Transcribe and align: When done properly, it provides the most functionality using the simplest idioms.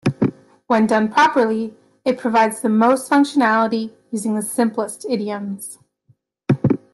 When 0.65 0.87
done 0.87 1.11
properly, 1.11 1.75
it 2.03 2.17
provides 2.17 2.61
the 2.61 2.69
most 2.69 3.07
functionality 3.11 3.93
using 4.11 4.33
the 4.33 4.41
simplest 4.41 5.05
idioms. 5.07 5.77